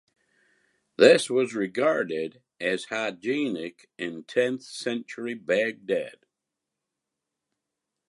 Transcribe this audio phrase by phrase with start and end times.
[0.97, 6.25] This was regarded as hygienic in tenth century Baghdad.